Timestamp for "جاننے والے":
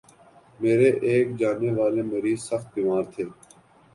1.39-2.01